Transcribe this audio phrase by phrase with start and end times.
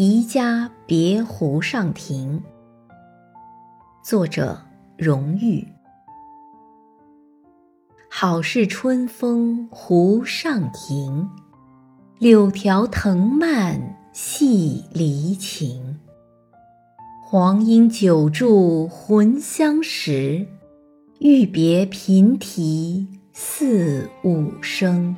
[0.00, 2.40] 宜家别湖上亭。
[4.00, 4.56] 作者：
[4.96, 5.66] 荣誉。
[8.08, 11.28] 好是春风湖上亭，
[12.20, 15.98] 柳条藤蔓系离情。
[17.26, 20.46] 黄莺久住魂相识，
[21.18, 25.16] 欲别频啼四五声。